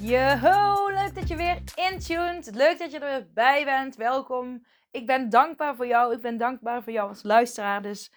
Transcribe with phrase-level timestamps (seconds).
[0.00, 2.54] Yo, leuk dat je weer intuned.
[2.54, 3.96] Leuk dat je er weer bij bent.
[3.96, 4.66] Welkom.
[4.90, 6.14] Ik ben dankbaar voor jou.
[6.14, 7.82] Ik ben dankbaar voor jou als luisteraar.
[7.82, 8.12] Dus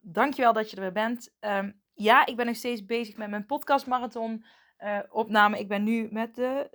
[0.00, 1.34] dankjewel dat je er weer bent.
[1.40, 4.44] Ehm, ja, ik ben nog steeds bezig met mijn podcastmarathon
[4.78, 5.58] uh, opname.
[5.58, 6.68] Ik ben nu met de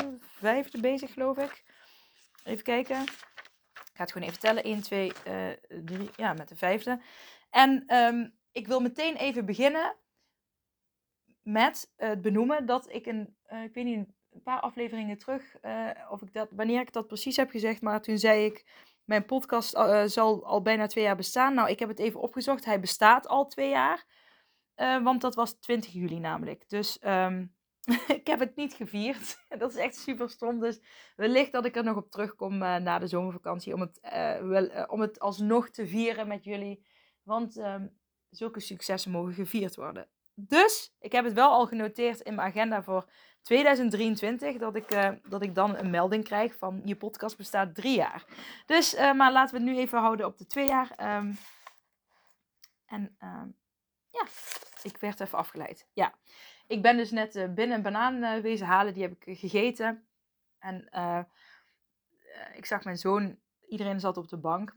[0.00, 1.64] uh, vijfde bezig, geloof ik.
[2.44, 3.02] Even kijken.
[3.72, 4.62] Ik ga het gewoon even tellen.
[4.62, 6.10] 1, 2, uh, 3.
[6.16, 7.00] Ja, met de vijfde.
[7.50, 9.94] En um, ik wil meteen even beginnen
[11.42, 15.90] met het benoemen dat ik een, uh, ik weet niet, een paar afleveringen terug, uh,
[16.10, 18.64] of ik dat, wanneer ik dat precies heb gezegd, maar toen zei ik,
[19.04, 19.70] mijn podcast
[20.04, 21.54] zal al bijna twee jaar bestaan.
[21.54, 24.06] Nou, ik heb het even opgezocht, hij bestaat al twee jaar,
[25.02, 26.68] want dat was 20 juli namelijk.
[26.68, 27.54] Dus um,
[28.18, 29.44] ik heb het niet gevierd.
[29.58, 30.60] dat is echt super stom.
[30.60, 30.80] Dus
[31.16, 33.98] wellicht dat ik er nog op terugkom na de zomervakantie om het,
[34.42, 36.86] wel, om het alsnog te vieren met jullie.
[37.22, 40.08] Want um, zulke successen mogen gevierd worden.
[40.48, 43.08] Dus ik heb het wel al genoteerd in mijn agenda voor
[43.42, 44.56] 2023.
[44.56, 48.24] Dat ik, uh, dat ik dan een melding krijg van je podcast bestaat drie jaar.
[48.66, 51.16] Dus, uh, maar laten we het nu even houden op de twee jaar.
[51.16, 51.38] Um,
[52.86, 53.42] en uh,
[54.10, 54.24] ja,
[54.82, 55.86] ik werd even afgeleid.
[55.92, 56.14] Ja,
[56.66, 58.94] ik ben dus net uh, binnen een banaan wezen halen.
[58.94, 60.06] Die heb ik gegeten.
[60.58, 60.88] En
[62.54, 64.74] ik zag mijn zoon, iedereen zat op de bank.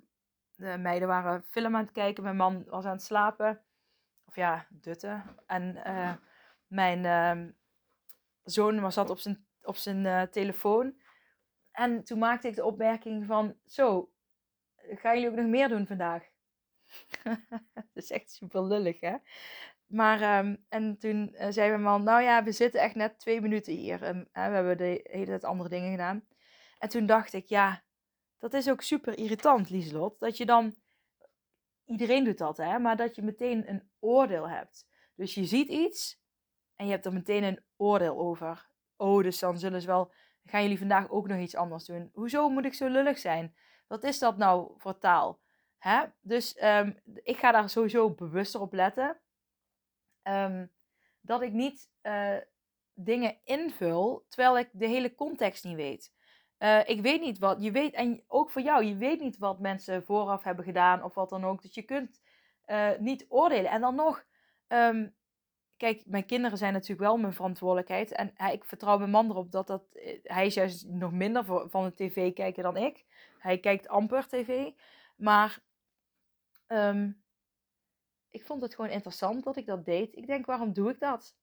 [0.56, 2.24] De meiden waren film aan het kijken.
[2.24, 3.62] Mijn man was aan het slapen.
[4.34, 5.24] Ja, dutten.
[5.48, 6.14] En uh,
[6.68, 7.54] mijn uh,
[8.44, 11.02] zoon was zat op zijn, op zijn uh, telefoon.
[11.72, 13.56] En toen maakte ik de opmerking van...
[13.66, 14.12] Zo,
[14.76, 16.24] gaan jullie ook nog meer doen vandaag?
[17.74, 19.16] dat is echt super lullig, hè?
[19.86, 22.04] Maar, um, en toen zei mijn man...
[22.04, 24.04] Nou ja, we zitten echt net twee minuten hier.
[24.04, 26.28] En, we hebben de hele tijd andere dingen gedaan.
[26.78, 27.84] En toen dacht ik, ja...
[28.40, 30.20] Dat is ook super irritant, Lieslot.
[30.20, 30.76] Dat je dan
[31.86, 34.88] iedereen doet dat, hè, maar dat je meteen een oordeel hebt.
[35.16, 36.22] Dus je ziet iets
[36.76, 38.70] en je hebt er meteen een oordeel over.
[38.98, 40.14] Oh, dus dan zullen ze wel,
[40.46, 42.10] gaan jullie vandaag ook nog iets anders doen?
[42.14, 43.56] Hoezo moet ik zo lullig zijn?
[43.88, 45.40] Wat is dat nou voor taal?
[45.78, 46.04] Hè?
[46.22, 49.20] Dus um, ik ga daar sowieso bewuster op letten.
[50.24, 50.72] Um,
[51.22, 52.38] dat ik niet uh,
[52.94, 56.14] dingen invul terwijl ik de hele context niet weet.
[56.64, 59.60] Uh, ik weet niet wat, je weet, en ook voor jou, je weet niet wat
[59.60, 61.62] mensen vooraf hebben gedaan of wat dan ook.
[61.62, 62.22] Dus je kunt
[62.68, 63.72] uh, niet oordelen.
[63.72, 64.26] En dan nog,
[64.68, 65.16] um,
[65.78, 68.12] kijk, mijn kinderen zijn natuurlijk wel mijn verantwoordelijkheid.
[68.12, 71.84] En ik vertrouw mijn man erop dat dat, eh, hij is juist nog minder van
[71.84, 73.06] de tv kijken dan ik.
[73.40, 74.72] Hij kijkt amper tv.
[75.16, 75.60] Maar
[76.68, 77.24] um,
[78.30, 80.16] ik vond het gewoon interessant dat ik dat deed.
[80.16, 81.36] Ik denk, waarom doe ik dat?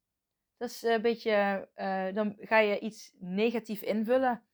[0.56, 1.69] Dat is een beetje,
[2.14, 4.44] dan ga je iets negatief invullen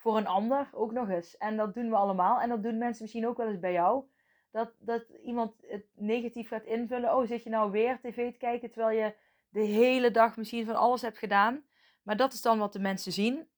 [0.00, 1.36] voor een ander ook nog eens.
[1.36, 2.40] En dat doen we allemaal.
[2.40, 4.04] En dat doen mensen misschien ook wel eens bij jou.
[4.50, 7.16] Dat, dat iemand het negatief gaat invullen.
[7.16, 9.14] Oh, zit je nou weer tv te kijken terwijl je
[9.48, 11.64] de hele dag misschien van alles hebt gedaan.
[12.02, 13.48] Maar dat is dan wat de mensen zien.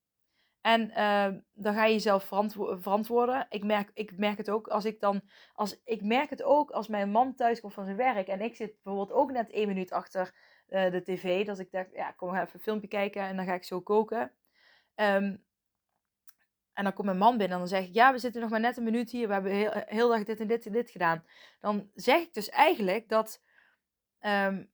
[0.61, 3.45] En uh, dan ga je jezelf verantwo verantwoorden.
[3.49, 5.21] Ik merk, ik merk het ook als ik dan.
[5.53, 8.27] Als, ik merk het ook als mijn man thuis komt van zijn werk.
[8.27, 10.33] En ik zit bijvoorbeeld ook net één minuut achter
[10.69, 11.45] uh, de tv.
[11.45, 14.31] Dat ik denk, ja, kom even een filmpje kijken en dan ga ik zo koken.
[14.95, 15.43] Um,
[16.73, 18.59] en dan komt mijn man binnen en dan zeg ik, ja, we zitten nog maar
[18.59, 21.25] net een minuut hier, we hebben heel, heel dag dit en dit en dit gedaan.
[21.59, 23.41] Dan zeg ik dus eigenlijk dat,
[24.19, 24.71] um,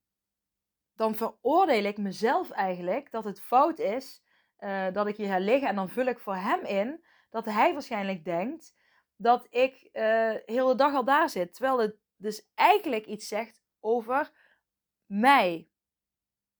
[0.94, 4.22] dan veroordeel ik mezelf eigenlijk dat het fout is
[4.58, 5.68] uh, dat ik hier ga.
[5.68, 8.74] En dan vul ik voor hem in dat hij waarschijnlijk denkt
[9.16, 11.54] dat ik uh, de hele dag al daar zit.
[11.54, 14.30] Terwijl het dus eigenlijk iets zegt over
[15.06, 15.68] mij.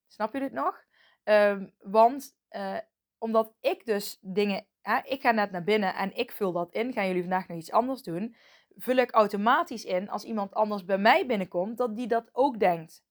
[0.07, 0.85] Snap je dit nog?
[1.25, 2.79] Um, want uh,
[3.19, 4.67] omdat ik dus dingen
[5.03, 6.93] ik ga net naar binnen en ik vul dat in.
[6.93, 8.37] Gaan jullie vandaag nog iets anders doen?
[8.77, 13.05] Vul ik automatisch in als iemand anders bij mij binnenkomt, dat die dat ook denkt.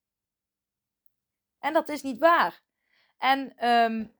[1.58, 2.62] En dat is niet waar.
[3.18, 4.16] En um,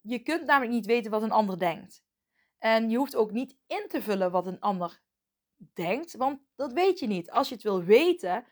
[0.00, 2.04] je kunt namelijk niet weten wat een ander denkt.
[2.58, 5.00] En je hoeft ook niet in te vullen wat een ander
[5.56, 7.30] denkt, want dat weet je niet.
[7.30, 8.46] Als je het wil weten,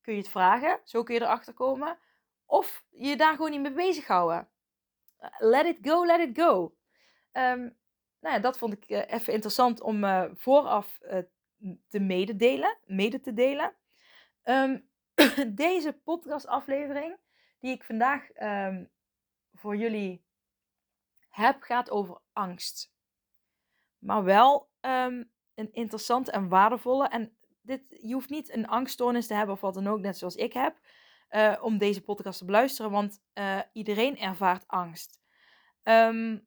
[0.00, 1.98] kun je het vragen, zo kun je erachter komen.
[2.46, 4.48] Of je daar gewoon niet mee bezighouden.
[5.38, 6.74] Let it go, let it go.
[7.36, 7.76] Um,
[8.20, 11.18] nou ja, dat vond ik uh, even interessant om uh, vooraf uh,
[11.88, 13.74] te mededelen, mede te delen.
[14.44, 14.88] Um,
[15.54, 17.16] deze podcastaflevering
[17.58, 18.90] die ik vandaag um,
[19.52, 20.24] voor jullie
[21.28, 22.92] heb, gaat over angst.
[23.98, 27.08] Maar wel een interessante en waardevolle.
[27.08, 30.36] En dit, je hoeft niet een angststoornis te hebben of wat dan ook, net zoals
[30.36, 30.78] ik heb,
[31.60, 33.22] om deze podcast te beluisteren, want
[33.72, 35.20] iedereen ervaart angst.
[35.82, 36.46] Um,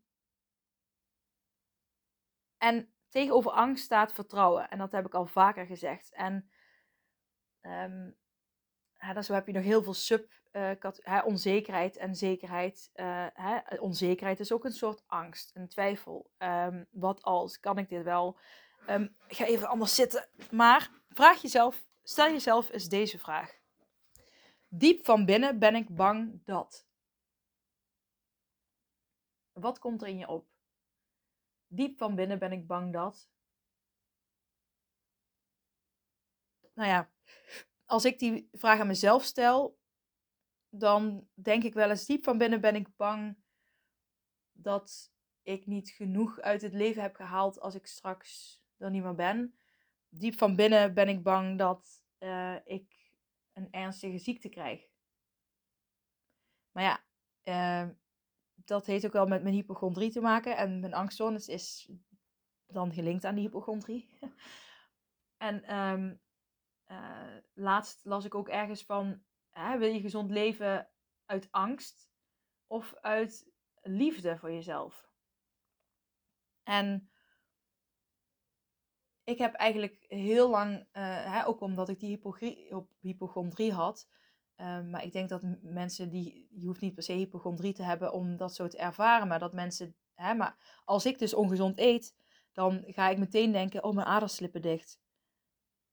[2.57, 4.69] en tegenover angst staat vertrouwen.
[4.69, 6.13] En dat heb ik al vaker gezegd.
[6.13, 6.49] En
[7.61, 8.17] um,
[9.23, 12.91] zo heb je nog heel veel sub uh, onzekerheid en zekerheid.
[12.95, 16.31] Uh, hè, onzekerheid is ook een soort angst, een twijfel.
[16.37, 18.39] Um, wat als, kan ik dit wel?
[18.89, 20.27] Um, ga even anders zitten.
[20.51, 23.55] Maar vraag jezelf, stel jezelf eens deze vraag.
[24.67, 26.87] Diep van binnen ben ik bang dat.
[29.53, 30.56] Wat komt er in je op?
[31.67, 33.29] Diep van binnen ben ik bang dat.
[36.73, 37.11] Nou ja,
[37.85, 39.79] als ik die vraag aan mezelf stel,
[40.69, 43.37] dan denk ik wel eens diep van binnen ben ik bang
[44.51, 45.11] dat
[45.41, 49.59] ik niet genoeg uit het leven heb gehaald als ik straks er niet meer ben.
[50.09, 53.11] Diep van binnen ben ik bang dat uh, ik
[53.53, 54.87] een ernstige ziekte krijg.
[56.71, 57.03] Maar ja,
[57.43, 57.89] uh,
[58.67, 60.57] dat heeft ook wel met mijn hypochondrie te maken.
[60.57, 61.89] En mijn angststoornis is
[62.65, 64.09] dan gelinkt aan die hypochondrie.
[65.47, 66.21] en um,
[66.87, 70.89] uh, laatst las ik ook ergens van, hè, wil je gezond leven
[71.25, 72.09] uit angst
[72.67, 75.09] of uit liefde voor jezelf?
[76.63, 77.11] En
[79.23, 82.19] ik heb eigenlijk heel lang, uh, hè, ook omdat ik die
[82.99, 84.09] hypochondrie had,
[84.57, 88.13] uh, maar ik denk dat mensen die, je hoeft niet per se hypochondrie te hebben
[88.13, 92.15] om dat zo te ervaren, maar dat mensen, hè, maar als ik dus ongezond eet,
[92.51, 94.99] dan ga ik meteen denken, oh mijn aders slippen dicht.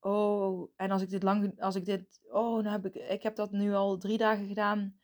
[0.01, 3.37] Oh, en als ik dit lang, als ik dit, oh, dan heb ik, ik heb
[3.37, 4.99] dat nu al drie dagen gedaan.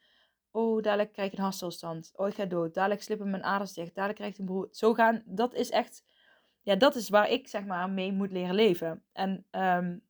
[0.51, 2.13] Oh, dadelijk krijg ik een hartstilstand.
[2.17, 2.75] Oh, ik ga dood.
[2.75, 3.95] Dadelijk slippen mijn aders dicht.
[3.95, 4.69] Dadelijk krijg ik een broer.
[4.71, 6.05] Zo gaan, dat is echt,
[6.61, 9.05] ja, dat is waar ik zeg maar mee moet leren leven.
[9.13, 10.03] En um,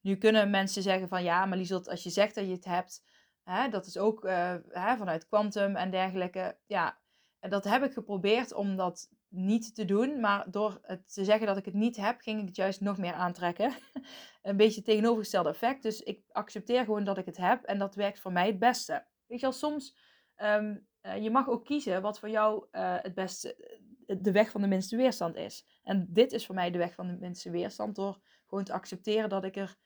[0.00, 3.02] nu kunnen mensen zeggen van, ja, maar Liesel, als je zegt dat je het hebt,
[3.42, 6.58] hè, dat is ook uh, hè, vanuit kwantum en dergelijke.
[6.66, 6.98] Ja,
[7.40, 10.20] en dat heb ik geprobeerd om dat niet te doen.
[10.20, 12.98] Maar door het te zeggen dat ik het niet heb, ging ik het juist nog
[12.98, 13.72] meer aantrekken.
[14.42, 15.82] een beetje tegenovergestelde effect.
[15.82, 17.64] Dus ik accepteer gewoon dat ik het heb.
[17.64, 19.06] En dat werkt voor mij het beste.
[19.26, 19.96] Weet je wel, soms...
[20.36, 24.60] Um, uh, je mag ook kiezen wat voor jou uh, het beste, de weg van
[24.60, 25.66] de minste weerstand is.
[25.82, 27.96] En dit is voor mij de weg van de minste weerstand.
[27.96, 29.76] Door gewoon te accepteren dat ik er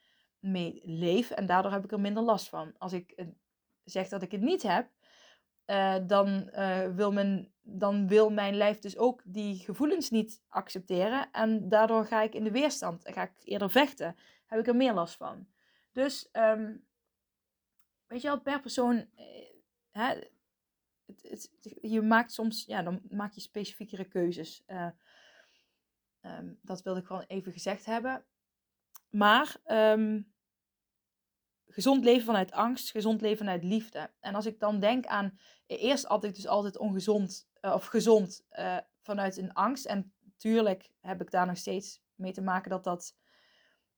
[0.45, 1.31] mee leef.
[1.31, 2.77] En daardoor heb ik er minder last van.
[2.77, 3.25] Als ik
[3.83, 4.89] zeg dat ik het niet heb,
[5.65, 11.31] uh, dan, uh, wil mijn, dan wil mijn lijf dus ook die gevoelens niet accepteren.
[11.31, 13.09] En daardoor ga ik in de weerstand.
[13.09, 14.15] Ga ik eerder vechten.
[14.45, 15.47] Heb ik er meer last van.
[15.91, 16.85] Dus, um,
[18.07, 18.95] weet je wel, per persoon.
[18.95, 19.25] Uh,
[19.91, 20.19] hè,
[21.21, 21.51] het,
[21.81, 24.63] je maakt soms, ja, dan maak je specifiekere keuzes.
[26.21, 28.25] Um, dat wilde ik gewoon even gezegd hebben.
[29.09, 30.33] Maar um,
[31.67, 34.11] gezond leven vanuit angst, gezond leven vanuit liefde.
[34.19, 38.45] En als ik dan denk aan, eerst had ik dus altijd ongezond uh, of gezond
[38.51, 39.85] uh, vanuit een angst.
[39.85, 43.15] En tuurlijk heb ik daar nog steeds mee te maken dat dat,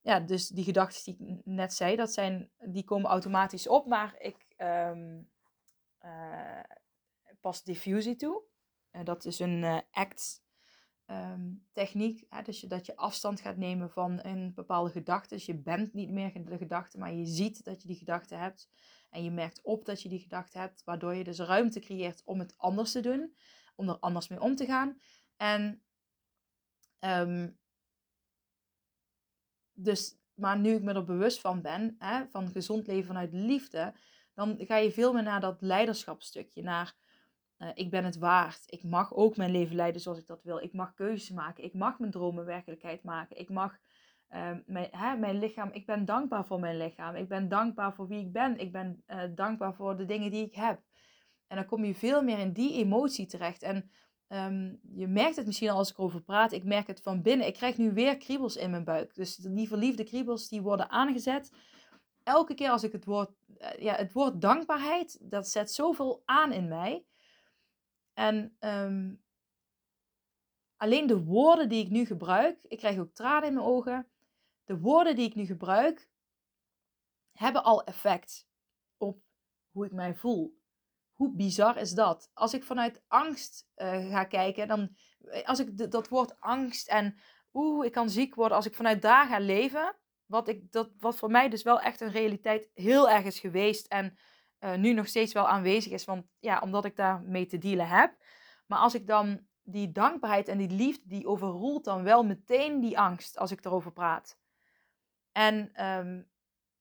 [0.02, 3.88] ja, dus die gedachten die ik net zei, dat zijn, die komen automatisch op.
[3.88, 5.30] Maar ik um,
[7.42, 8.44] pas diffusie toe.
[9.04, 10.46] dat is een act
[11.08, 12.26] um, techniek.
[12.30, 12.42] Hè?
[12.42, 15.36] Dus dat je afstand gaat nemen van een bepaalde gedachte.
[15.36, 18.70] Dus je bent niet meer de gedachte, maar je ziet dat je die gedachte hebt.
[19.10, 22.40] En je merkt op dat je die gedachte hebt, waardoor je dus ruimte creëert om
[22.40, 23.36] het anders te doen.
[23.76, 25.00] Om er anders mee om te gaan.
[25.36, 25.82] En
[27.00, 27.58] um,
[29.74, 33.94] dus, maar nu ik me er bewust van ben, hè, van gezond leven vanuit liefde,
[34.34, 36.62] dan ga je veel meer naar dat leiderschapstukje.
[36.62, 36.96] Naar
[37.60, 38.64] uh, ik ben het waard.
[38.66, 40.58] Ik mag ook mijn leven leiden zoals ik dat wil.
[40.58, 41.64] Ik mag keuzes maken.
[41.64, 43.40] Ik mag mijn dromen werkelijkheid maken.
[43.40, 43.78] Ik mag
[44.30, 45.70] uh, mijn, hè, mijn lichaam.
[45.72, 47.16] Ik ben dankbaar voor mijn lichaam.
[47.16, 48.58] Ik ben dankbaar voor wie ik ben.
[48.58, 50.82] Ik ben uh, dankbaar voor de dingen die ik heb.
[51.48, 53.64] En dan kom je veel meer in die emotie terecht.
[53.64, 53.90] En
[54.28, 56.52] um, je merkt het misschien al als ik erover praat.
[56.52, 57.48] Ik merk het van binnen.
[57.48, 59.16] Ik krijg nu weer kriebels in mijn buik.
[59.16, 61.52] Dus die verliefde kriebels die worden aangezet.
[62.24, 66.52] Elke keer als ik het woord, uh, ja, het woord dankbaarheid, dat zet zoveel aan
[66.52, 67.06] in mij.
[68.18, 69.24] En um,
[70.76, 74.08] alleen de woorden die ik nu gebruik, ik krijg ook tranen in mijn ogen.
[74.64, 76.10] De woorden die ik nu gebruik,
[77.32, 78.48] hebben al effect
[78.98, 79.22] op
[79.72, 80.58] hoe ik mij voel.
[81.14, 82.32] Hoe bizar is dat?
[82.34, 87.18] Als ik vanuit angst uh, ga kijken, dan eh, als ik dat woord angst en
[87.54, 89.96] oeh, ik kan ziek worden, als ik vanuit daar ga leven,
[90.26, 93.88] wat, ik, dat, wat voor mij dus wel echt een realiteit heel erg is geweest
[93.88, 94.18] en
[94.60, 96.06] nu nog steeds wel aanwezig is.
[96.06, 98.18] Want ja, omdat ik daarmee te dealen heb.
[98.66, 103.00] Maar als ik dan die dankbaarheid en die liefde, die overroelt dan wel meteen die
[103.00, 104.40] angst als ik erover praat.
[105.32, 106.30] En um,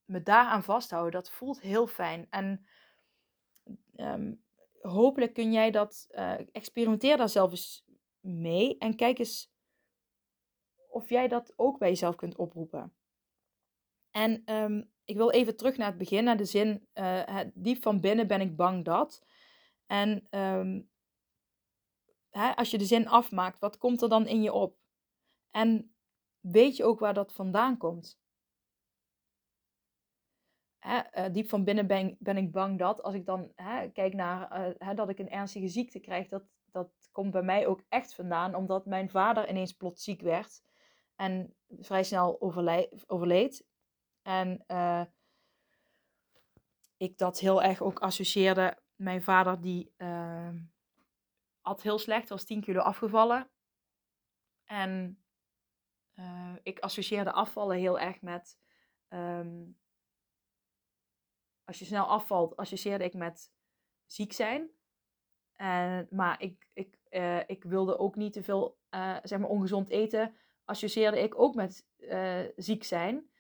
[0.05, 2.27] me daaraan vasthouden, dat voelt heel fijn.
[2.31, 2.67] En
[3.97, 4.35] ehm,
[4.81, 7.85] hopelijk kun jij dat, uh, experimenteer daar zelf eens
[8.21, 9.55] mee en kijk eens
[10.89, 12.95] of jij dat ook bij jezelf kunt oproepen.
[14.11, 18.01] En ehm, ik wil even terug naar het begin, naar de zin, uh, diep van
[18.01, 19.27] binnen ben ik bang dat.
[19.87, 20.27] En
[22.31, 24.79] hè, als je de zin afmaakt, wat komt er dan in je op?
[25.51, 25.95] En
[26.41, 28.19] weet je ook waar dat vandaan komt?
[30.87, 34.95] Uh, diep van binnen ben, ik bang dat, als ik dan hè, kijk naar uh,
[34.95, 38.87] dat ik een ernstige ziekte krijg, dat, dat komt bij mij ook echt vandaan, omdat
[38.87, 40.63] mijn vader ineens plots ziek werd
[41.15, 42.41] en vrij snel
[43.07, 43.67] overleed.
[44.27, 45.03] En uh,
[46.97, 48.79] ik dat heel erg ook associeerde.
[48.95, 50.59] Mijn vader die ehm,
[51.61, 53.51] at heel slecht, was 10 kilo afgevallen.
[54.65, 55.23] En
[56.15, 58.59] uh, ik associeerde afvallen heel erg met.
[59.09, 59.79] Um,
[61.65, 63.53] als je snel afvalt, associeerde ik met
[64.07, 64.71] ziek zijn.
[65.53, 69.89] En, maar ik, ik, uh, ik wilde ook niet te veel uh, zeg maar ongezond
[69.89, 70.37] eten.
[70.65, 71.87] Associeerde ik ook met
[72.57, 73.31] ziek zijn.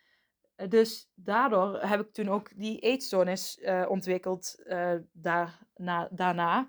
[0.68, 4.62] Dus daardoor heb ik toen ook die eetstoornis ontwikkeld
[5.12, 6.68] daarna, daarna.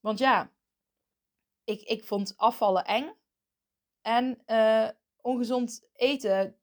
[0.00, 0.50] Want ja,
[1.64, 3.12] ik, ik vond afvallen eng.
[4.02, 4.88] En uh,
[5.20, 6.56] ongezond eten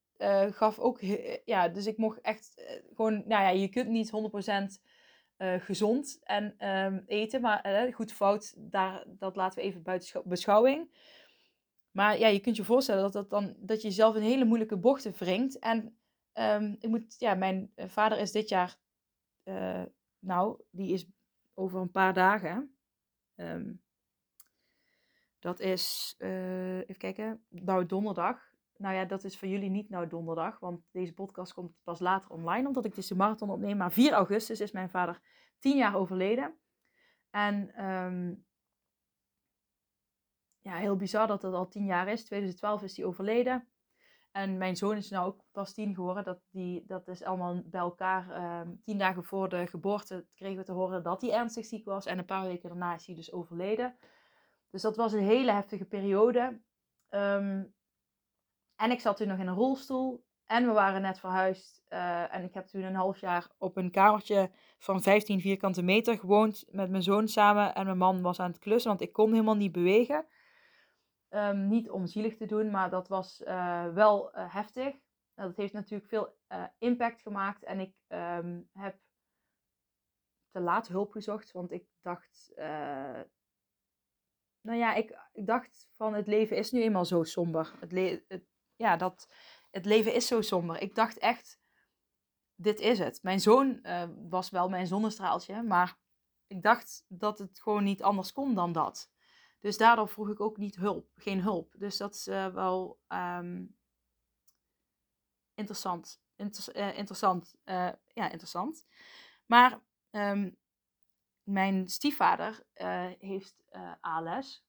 [0.51, 0.99] gaf ook,
[1.45, 2.61] ja, dus ik mocht echt
[2.93, 4.81] gewoon, nou ja, je kunt niet 100%
[5.59, 10.89] gezond en um, eten, maar goed fout, daar, dat laten we even buiten beschouwing.
[11.91, 14.77] Maar ja, je kunt je voorstellen dat, dat, dan, dat je jezelf in hele moeilijke
[14.77, 15.59] bochten wringt.
[15.59, 15.97] En
[16.33, 18.77] um, ik moet, ja, mijn vader is dit jaar,
[20.19, 21.07] nou, die is
[21.53, 22.75] over een paar dagen.
[23.35, 23.81] Um,
[25.41, 28.49] dat is, uh, even kijken, nou donderdag.
[28.77, 32.29] Nou ja, dat is voor jullie niet nou donderdag, want deze podcast komt pas later
[32.29, 33.77] online, omdat ik dus de marathon opneem.
[33.77, 35.21] Maar 4 augustus is mijn vader
[35.59, 36.59] 10 jaar overleden.
[37.29, 38.45] En um,
[40.59, 42.25] ja, heel bizar dat het al 10 jaar is.
[42.25, 43.67] 2012 is hij overleden.
[44.31, 46.23] En mijn zoon is nou ook pas 10 geworden.
[46.23, 48.59] Dat, die, dat is allemaal bij elkaar.
[48.61, 52.05] Um, tien dagen voor de geboorte kregen we te horen dat hij ernstig ziek was.
[52.05, 53.97] En een paar weken daarna is hij dus overleden.
[54.69, 56.61] Dus dat was een hele heftige periode.
[57.09, 57.73] Um,
[58.75, 60.23] en ik zat toen nog in een rolstoel.
[60.45, 61.83] En we waren net verhuisd.
[61.89, 66.17] Uh, en ik heb toen een half jaar op een kamertje van 15 vierkante meter
[66.17, 67.75] gewoond met mijn zoon samen.
[67.75, 70.25] En mijn man was aan het klussen, want ik kon helemaal niet bewegen.
[71.33, 74.93] Um, niet om zielig te doen, maar dat was uh, wel uh, heftig.
[75.35, 76.37] Nou, dat heeft natuurlijk veel
[76.77, 77.63] impact gemaakt.
[77.63, 78.99] En ik um, heb
[80.49, 82.51] te laat hulp gezocht, want ik dacht
[84.61, 87.73] nou ja, ik, ik dacht van het leven is nu eenmaal zo somber.
[87.79, 88.43] Het,
[88.75, 89.29] ja, dat,
[89.71, 90.81] het leven is zo somber.
[90.81, 91.59] Ik dacht echt,
[92.55, 93.23] dit is het.
[93.23, 93.81] Mijn zoon
[94.29, 95.97] was wel mijn zonnestraaltje, maar
[96.47, 99.10] ik dacht dat het gewoon niet anders kon dan dat.
[99.61, 101.73] Dus daardoor vroeg ik ook niet hulp, geen hulp.
[101.77, 103.75] Dus dat is uh, wel um,
[105.53, 106.21] interessant.
[106.35, 107.55] Inter uh, interessant.
[108.13, 108.85] ja, interessant.
[109.45, 109.79] Maar
[110.11, 110.57] um,
[111.43, 112.63] mijn stiefvader
[113.19, 113.63] heeft
[113.99, 114.65] ALS.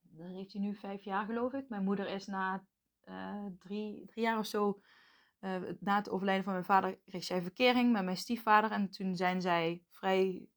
[0.00, 1.68] Dat heeft hij nu vijf jaar, geloof ik.
[1.68, 2.66] Mijn moeder is na
[3.58, 4.80] drie, drie jaar of zo,
[5.80, 8.70] na het overlijden van mijn vader, kreeg zij verkering met mijn stiefvader.
[8.70, 10.48] En toen zijn zij vrij,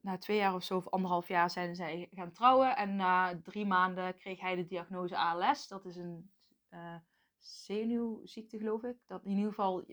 [0.00, 2.76] na twee jaar of zo, of anderhalf jaar, zijn zij gaan trouwen.
[2.76, 5.68] En na drie maanden kreeg hij de diagnose ALS.
[5.68, 6.30] Dat is een
[7.38, 8.96] zenuwziekte, geloof ik.
[9.06, 9.84] Dat in ieder geval,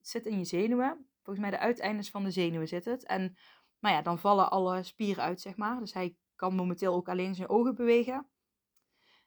[0.00, 3.06] zit in je zenuwen volgens mij de uiteindes van de zenuwen zit het.
[3.06, 3.36] En
[3.78, 5.78] nou ja, dan vallen alle spieren uit, zeg maar.
[5.80, 8.26] Dus hij kan momenteel ook alleen zijn ogen bewegen.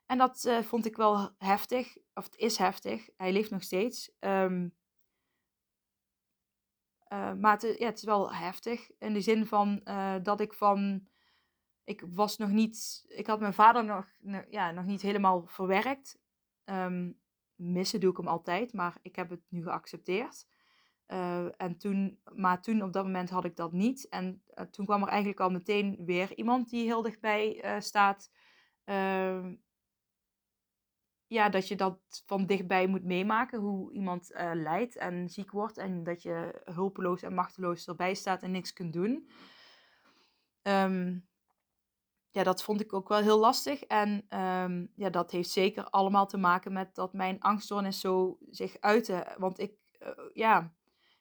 [0.05, 3.09] En dat uh, vond ik wel heftig, of het is heftig.
[3.17, 4.11] Hij leeft nog steeds.
[4.19, 4.75] Um,
[7.13, 10.53] uh, maar het, ja, het is wel heftig in de zin van uh, dat ik
[10.53, 11.08] van.
[11.84, 13.06] Ik was nog niet.
[13.08, 14.06] Ik had mijn vader nog,
[14.50, 16.20] ja, nog niet helemaal verwerkt.
[16.65, 17.20] Um,
[17.56, 20.48] missen doe ik hem altijd, maar ik heb het nu geaccepteerd.
[21.08, 24.10] Uh, en toen, maar toen op dat moment had ik dat niet.
[24.10, 28.32] En toen kwam er eigenlijk al meteen weer iemand die heel dichtbij staat.
[31.31, 35.77] Ehm, ja, dat je dat van dichtbij moet meemaken, hoe iemand lijdt en ziek wordt.
[35.77, 39.29] En dat je hulpeloos en machteloos erbij staat en niks kunt doen.
[40.63, 41.29] Um,
[42.31, 43.83] ja, dat vond ik ook wel heel lastig.
[43.83, 44.09] En
[44.39, 49.35] um, ja, dat heeft zeker allemaal te maken met dat mijn angststoornis zo zich uitte.
[49.38, 49.73] Want ik,
[50.33, 50.73] ja,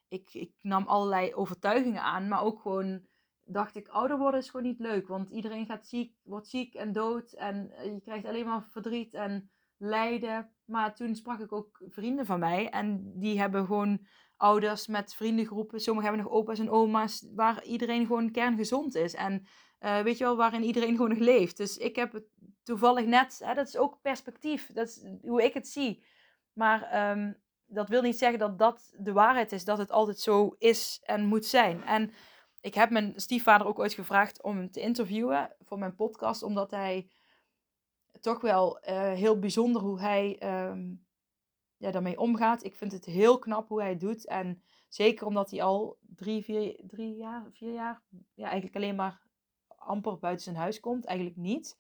[0.09, 3.09] ik, ik nam allerlei overtuigingen aan, maar ook gewoon
[3.45, 5.09] dacht ik, ouder worden is gewoon niet leuk.
[5.09, 7.33] Want iedereen gaat ziek, wordt ziek en dood.
[7.33, 9.51] En eh, je krijgt alleen maar verdriet en
[9.81, 10.51] lijden.
[10.65, 12.69] Maar toen sprak ik ook vrienden van mij.
[12.71, 14.07] En die hebben gewoon
[14.37, 15.81] ouders met vriendengroepen.
[15.81, 17.27] Sommigen hebben nog opa's en oma's.
[17.35, 19.15] Waar iedereen gewoon kerngezond is.
[19.15, 19.47] En
[19.81, 21.57] uh, weet je wel, waarin iedereen gewoon nog leeft.
[21.57, 22.25] Dus ik heb het
[22.63, 23.41] toevallig net.
[23.45, 24.73] Hè, dat is ook perspectief.
[24.73, 26.05] Dat is hoe ik het zie.
[26.53, 29.65] Maar um, dat wil niet zeggen dat dat de waarheid is.
[29.65, 31.85] Dat het altijd zo is en moet zijn.
[31.85, 32.13] En
[32.61, 36.71] ik heb mijn stiefvader ook ooit gevraagd om hem te interviewen voor mijn podcast, omdat
[36.71, 37.11] hij
[38.21, 41.07] toch wel uh, heel bijzonder hoe hij um,
[41.77, 42.65] ja, daarmee omgaat.
[42.65, 44.27] Ik vind het heel knap hoe hij het doet.
[44.27, 48.03] En zeker omdat hij al drie, vier, drie jaar, vier jaar,
[48.35, 49.23] ja, eigenlijk alleen maar
[49.67, 51.05] amper buiten zijn huis komt.
[51.05, 51.79] Eigenlijk niet.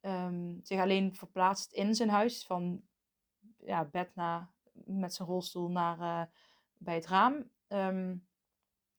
[0.00, 2.82] Um, zich alleen verplaatst in zijn huis, van
[3.58, 6.22] ja, bed naar, met zijn rolstoel naar uh,
[6.78, 7.50] bij het raam.
[7.68, 8.26] Um,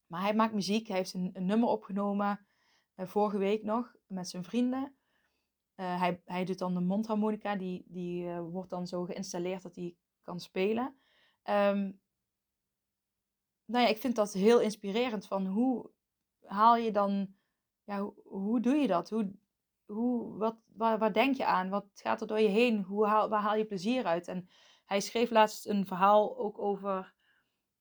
[0.07, 0.87] maar hij maakt muziek.
[0.87, 2.45] Hij heeft een, nummer opgenomen
[2.95, 4.96] uh, vorige week nog met zijn vrienden.
[5.79, 7.55] Uh, hij, hij doet dan de mondharmonica.
[7.55, 10.85] Die, die uh, wordt dan zo geïnstalleerd dat hij kan spelen.
[11.43, 11.99] Um,
[13.65, 15.27] nou ja, ik vind dat heel inspirerend.
[15.27, 15.91] Van hoe
[16.45, 17.35] haal je dan...
[17.83, 19.09] Ja, hoe, doe je dat?
[19.09, 19.35] Hoe,
[19.85, 21.69] hoe, wat, waar, denk je aan?
[21.69, 22.83] Wat gaat er door je heen?
[22.83, 24.27] Hoe haal, waar haal je plezier uit?
[24.27, 24.49] En
[24.85, 27.13] hij schreef laatst een verhaal ook over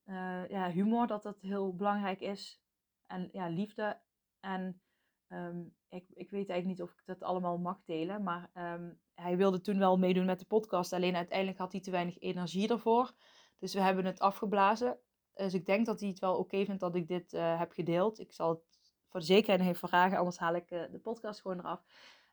[0.05, 2.61] uh, ja, humor, dat dat heel belangrijk is.
[3.05, 4.01] En ja, liefde.
[4.39, 4.81] En
[5.27, 8.23] um, ik, ik weet eigenlijk niet of ik dat allemaal mag delen.
[8.23, 10.93] Maar um, hij wilde toen wel meedoen met de podcast.
[10.93, 13.13] Alleen uiteindelijk had hij te weinig energie ervoor.
[13.59, 14.99] Dus we hebben het afgeblazen.
[15.33, 18.19] Dus ik denk dat hij het wel oké vindt dat ik dit uh, heb gedeeld.
[18.19, 18.61] Ik zal het
[19.07, 20.17] voor de zekerheid even vragen.
[20.17, 21.83] Anders haal ik uh, de podcast gewoon eraf.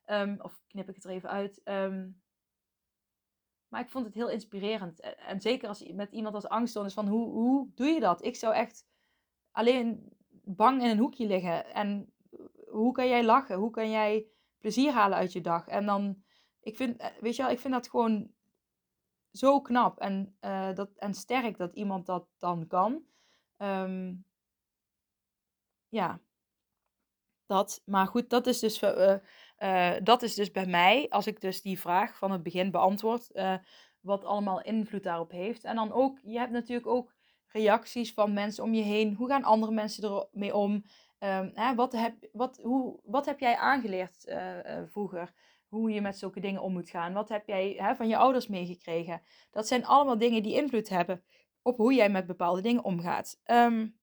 [0.06, 1.60] Um, of knip ik het er even uit.
[1.64, 2.22] Um,
[3.68, 5.00] maar ik vond het heel inspirerend.
[5.00, 8.24] En zeker als met iemand als angststoornis, van hoe, hoe doe je dat?
[8.24, 8.86] Ik zou echt
[9.50, 10.12] alleen
[10.44, 11.72] bang in een hoekje liggen.
[11.72, 12.12] En
[12.74, 13.56] hoe kan jij lachen?
[13.56, 14.26] Hoe kan jij
[14.58, 15.68] plezier halen uit je dag?
[15.68, 16.22] En dan,
[16.60, 18.32] ik vind, eh, weet je wel, ik vind dat gewoon
[19.32, 23.02] zo knap en, uh, dat, en sterk dat iemand dat dan kan.
[23.58, 24.24] Um,
[25.88, 26.20] ja,
[27.46, 27.82] dat.
[27.84, 31.80] Maar goed, dat is dus uh, dat is dus bij mij, als ik dus die
[31.80, 33.30] vraag van het begin beantwoord,
[34.00, 35.64] wat allemaal invloed daarop heeft.
[35.64, 37.14] En dan ook, je hebt natuurlijk ook
[37.46, 39.14] reacties van mensen om je heen.
[39.14, 40.84] Hoe gaan andere mensen ermee om?
[41.24, 45.32] Um, hè, wat, heb, wat, hoe, wat heb jij aangeleerd uh, vroeger?
[45.66, 47.12] Hoe je met zulke dingen om moet gaan?
[47.12, 49.22] Wat heb jij hè, van je ouders meegekregen?
[49.50, 51.24] Dat zijn allemaal dingen die invloed hebben
[51.62, 53.40] op hoe jij met bepaalde dingen omgaat.
[53.44, 53.98] Um,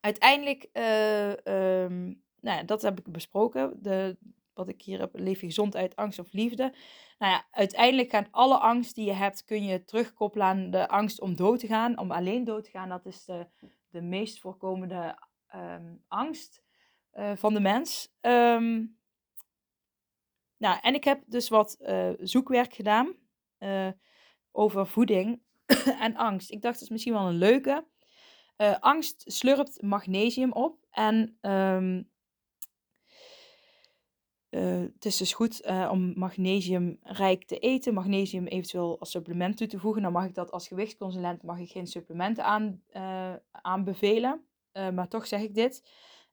[0.00, 3.82] uiteindelijk, um, nou ja, dat heb ik besproken.
[3.82, 4.16] De,
[4.52, 6.74] wat ik hier heb, leef je gezond angst of liefde.
[7.18, 11.20] Nou ja, uiteindelijk gaan alle angst die je hebt, kun je terugkoppelen aan de angst
[11.20, 12.88] om dood te gaan, om alleen dood te gaan.
[12.88, 13.46] Dat is de,
[13.88, 15.18] de meest voorkomende
[15.54, 16.62] um, angst
[17.14, 18.12] uh, van de mens.
[18.20, 18.98] Um,
[20.56, 23.14] nou, en ik heb dus wat uh, zoekwerk gedaan
[23.58, 23.88] uh,
[24.52, 25.42] over voeding
[26.00, 26.50] en angst.
[26.50, 27.86] Ik dacht, dat is misschien wel een leuke.
[28.80, 32.02] angst slurpt magnesium op en uh,
[34.94, 40.02] het is dus goed om magnesiumrijk te eten, magnesium eventueel als supplement toe te voegen.
[40.02, 42.82] Dan mag ik dat als gewichtsconsulent mag ik geen supplementen aan,
[43.50, 44.44] aanbevelen.
[44.74, 45.82] Maar toch zeg ik dit.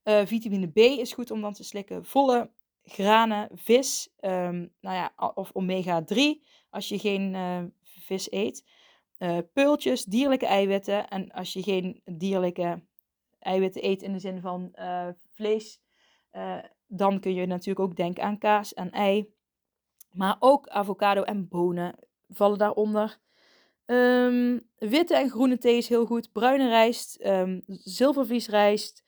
[0.03, 2.05] vitamine B is goed om dan te slikken.
[2.05, 2.51] Volle
[2.83, 7.35] granen, vis, um, nou ja, of omega 3 als je geen
[7.83, 8.65] vis eet.
[9.53, 11.07] peultjes, dierlijke eiwitten.
[11.09, 12.83] En als je geen dierlijke
[13.39, 14.75] eiwitten eet in de zin van
[15.31, 15.81] vlees
[16.93, 19.33] dan kun je natuurlijk ook denken aan kaas en ei.
[20.11, 21.95] Maar ook avocado en bonen
[22.29, 23.19] vallen daaronder.
[23.91, 26.31] Um, witte en groene thee is heel goed.
[26.31, 29.03] Bruine rijst, um, zilvervliesrijst,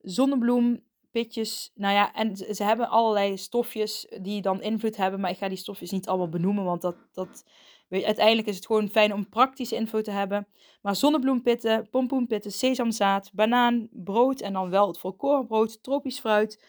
[0.00, 1.72] zonnebloem, pitjes.
[1.74, 5.20] Nou ja, en ze hebben allerlei stofjes die dan invloed hebben.
[5.20, 7.44] Maar ik ga die stofjes niet allemaal benoemen, want dat, dat,
[7.88, 10.46] weet uiteindelijk is het gewoon fijn om praktische info te hebben.
[10.82, 16.64] Maar zonnebloempitten, pompoenpitten, sesamzaad, banaan, brood en dan wel het volkorenbrood, tropisch fruit,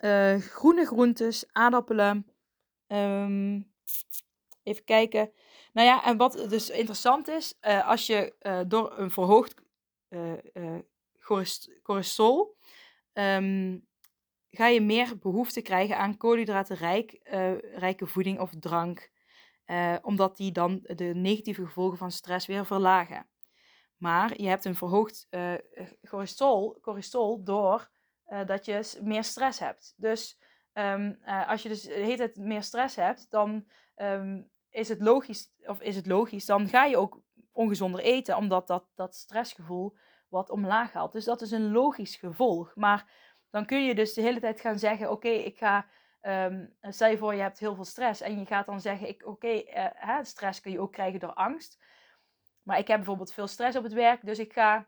[0.00, 2.26] uh, groene groentes, aardappelen.
[2.88, 3.72] Um,
[4.62, 5.30] even kijken.
[5.72, 9.54] Nou ja, en wat dus interessant is, uh, als je uh, door een verhoogd
[11.82, 12.56] cholesterol
[13.12, 13.86] um,
[14.50, 17.18] ga je meer behoefte krijgen aan koolhydratenrijk
[17.74, 19.10] rijke voeding of drank.
[20.02, 23.26] omdat die dan de negatieve gevolgen van stress weer verlagen.
[23.96, 25.28] Maar je hebt een verhoogd
[26.02, 27.88] cholesterol, cholesterol door
[28.28, 29.94] uh, dat je meer stress hebt.
[29.96, 30.38] Dus
[30.74, 35.80] uh, als je dus hele tijd meer stress hebt, dan um, is het logisch, of
[35.80, 37.20] is het logisch, dan ga je ook
[37.52, 39.96] ongezonder eten, omdat dat, dat stressgevoel
[40.28, 41.12] wat omlaag haalt.
[41.12, 42.74] Dus dat is een logisch gevolg.
[42.74, 43.10] Maar
[43.50, 45.86] dan kun je dus de hele tijd gaan zeggen: Oké, ik ga.
[46.22, 49.48] Um, stel je voor, je hebt heel veel stress en je gaat dan zeggen: Oké,
[49.48, 51.78] uh, stress kun je ook krijgen door angst.
[52.62, 54.86] Maar ik heb bijvoorbeeld veel stress op het werk, dus ik ga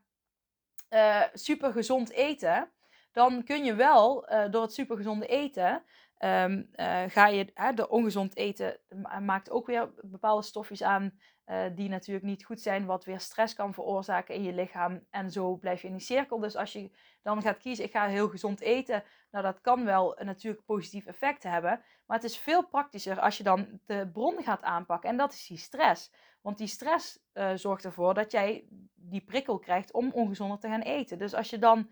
[0.90, 2.71] uh, super gezond eten.
[3.12, 5.83] Dan kun je wel uh, door het super gezonde eten
[6.25, 8.81] Um, uh, ga je uh, de ongezond eten
[9.21, 11.13] maakt ook weer bepaalde stofjes aan
[11.47, 15.07] uh, die natuurlijk niet goed zijn, wat weer stress kan veroorzaken in je lichaam.
[15.11, 16.39] En zo blijf je in die cirkel.
[16.39, 16.91] Dus als je
[17.23, 21.43] dan gaat kiezen, ik ga heel gezond eten, nou dat kan wel natuurlijk positief effect
[21.43, 21.83] hebben.
[22.07, 25.11] Maar het is veel praktischer als je dan de bron gaat aanpakken.
[25.11, 26.13] En dat is die stress.
[26.41, 27.19] Want die stress
[27.55, 31.19] zorgt ervoor dat jij die prikkel krijgt om ongezonder te gaan eten.
[31.19, 31.87] Dus als je dan eh,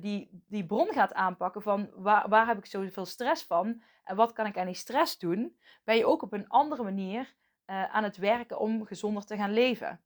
[0.00, 4.32] die, die bron gaat aanpakken van waar, waar heb ik zoveel stress van en wat
[4.32, 7.34] kan ik aan die stress doen, ben je ook op een andere manier
[7.66, 10.00] uh, aan het werken om gezonder te gaan leven.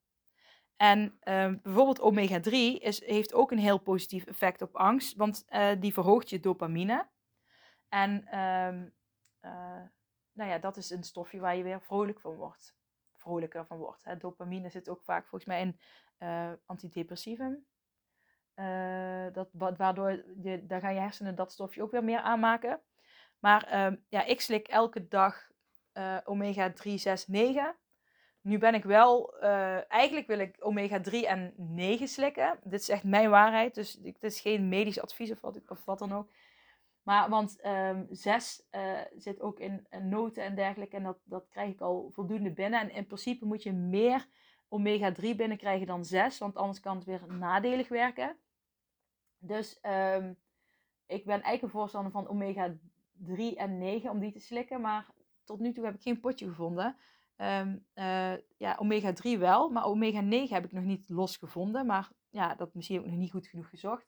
[0.77, 2.51] En uh, bijvoorbeeld omega-3
[2.83, 7.09] is, heeft ook een heel positief effect op angst, want uh, die verhoogt je dopamine.
[7.89, 8.89] En ehm,
[10.33, 12.77] nou ja, dat is een stofje waar je weer vrolijk van wordt.
[13.17, 14.05] Vrolijker van wordt.
[14.05, 14.17] Hè.
[14.17, 15.79] Dopamine zit ook vaak volgens mij in
[16.67, 17.67] antidepressivum.
[18.57, 22.81] Uh, dat, waardoor je, daar gaan je hersenen dat stofje ook weer meer aanmaken.
[23.41, 25.51] Maar uh, ja, ik slik elke dag
[25.95, 27.77] uh, omega 3, 6, 9.
[28.41, 32.59] Nu ben ik wel, uh, eigenlijk wil ik omega 3 en 9 slikken.
[32.63, 36.31] Dit is echt mijn waarheid, dus dit is geen medisch advies of wat, dan ook.
[37.03, 38.63] Maar want um, ehm, 6
[39.17, 42.81] zit ook in, in, noten en dergelijke en dat, dat krijg ik al voldoende binnen.
[42.81, 44.27] En in principe moet je meer
[44.71, 48.37] omega 3 binnenkrijgen dan 6, want anders kan het weer nadelig werken.
[49.39, 50.39] Dus um,
[51.07, 52.75] ik ben eigenlijk een voorstander van omega
[53.13, 54.81] 3 en 9 om die te slikken.
[54.81, 55.07] Maar
[55.45, 56.97] tot nu toe heb ik geen potje gevonden.
[57.37, 61.87] Um, uh, ja, omega 3 wel, maar omega 9 heb ik nog niet losgevonden.
[61.87, 64.07] Maar ja, dat misschien ook nog niet goed genoeg gezocht.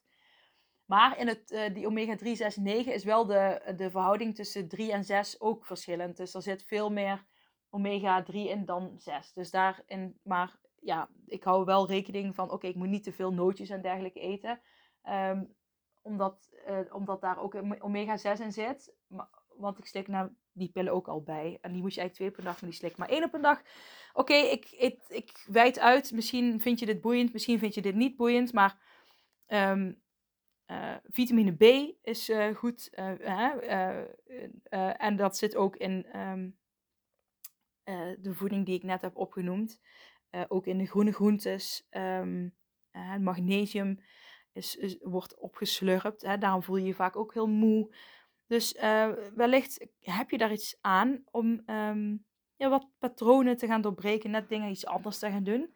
[0.85, 4.67] Maar in het, uh, die omega 3, 6, 9 is wel de, de verhouding tussen
[4.67, 6.17] 3 en 6 ook verschillend.
[6.17, 7.25] Dus er zit veel meer
[7.73, 9.33] omega 3 in dan 6.
[9.33, 13.33] Dus daarin, maar ja, ik hou wel rekening van, oké, ik moet niet te veel
[13.33, 14.61] nootjes en dergelijke eten.
[15.09, 15.55] Um,
[16.01, 18.93] omdat, uh, omdat daar ook omega-6 in zit.
[19.07, 21.57] Maar, want ik slik nou die pillen ook al bij.
[21.61, 23.41] En die moet je eigenlijk twee per dag, maar die slik maar één op een
[23.41, 23.61] dag.
[24.13, 26.11] Oké, ik, ik, ik wijd uit.
[26.11, 28.53] Misschien vind je dit boeiend, misschien vind je dit niet boeiend.
[28.53, 28.77] Maar
[29.47, 30.01] um,
[30.67, 32.89] uh, vitamine B is uh, goed.
[34.97, 36.61] en dat zit ook in um,
[38.19, 39.79] de voeding die ik net heb opgenoemd.
[40.47, 41.87] ook in de groene groentes.
[43.19, 43.99] magnesium
[44.51, 46.21] is, wordt opgeslurpt.
[46.21, 46.37] Hè?
[46.37, 47.95] Daarom voel je je vaak ook heel moe.
[48.47, 48.77] Dus
[49.35, 54.49] wellicht heb je daar iets aan om um, ja, wat patronen te gaan doorbreken, net
[54.49, 55.73] dingen iets anders te gaan doen.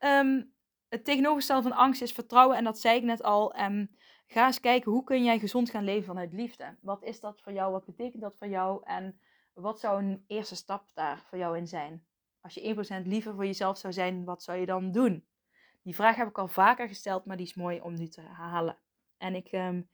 [0.00, 0.54] Um,
[0.88, 3.58] het tegenovergestelde van angst is vertrouwen en dat zei ik net al.
[3.60, 3.90] Um,
[4.26, 6.76] ga eens kijken hoe kun jij gezond gaan leven vanuit liefde.
[6.80, 7.72] Wat is dat voor jou?
[7.72, 8.80] Wat betekent dat voor jou?
[8.84, 9.20] En
[9.56, 12.06] wat zou een eerste stap daar voor jou in zijn?
[12.40, 15.26] Als je 1% liever voor jezelf zou zijn, wat zou je dan doen?
[15.82, 18.78] Die vraag heb ik al vaker gesteld, maar die is mooi om nu te herhalen.
[19.18, 19.88] En ik um,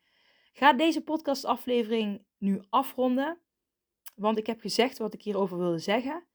[0.53, 3.38] ga deze podcastaflevering nu afronden.
[4.14, 6.27] Want ik heb gezegd wat ik hierover wilde zeggen.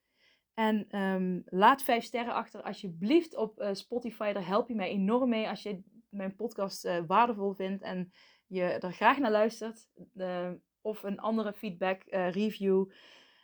[0.54, 4.34] En um, laat vijf sterren achter alsjeblieft op uh, Spotify.
[4.34, 8.12] Daar help je mij enorm mee als je mijn podcast uh, waardevol vindt en
[8.48, 9.90] je er graag naar luistert.
[10.88, 12.86] Of een andere feedback, review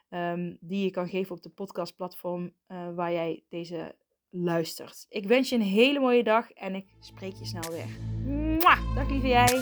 [0.10, 2.53] um, die je kan geven op de podcastplatform
[2.95, 3.95] waar jij deze
[4.29, 5.06] luistert.
[5.10, 7.88] Ik wens je een hele mooie dag en ik spreek je snel weer.
[8.25, 8.95] Mwah!
[8.95, 9.62] Dag lieve jij.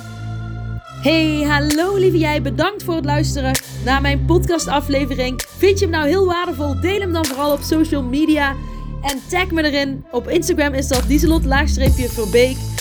[1.02, 2.42] Hey, hallo lieve jij.
[2.42, 3.52] Bedankt voor het luisteren
[3.86, 5.42] naar mijn podcastaflevering.
[5.42, 6.80] Vind je hem nou heel waardevol?
[6.80, 8.56] Deel hem dan vooral op social media.
[9.02, 10.06] En tag me erin.
[10.12, 12.81] Op Instagram is dat Dieselot-Verbeek.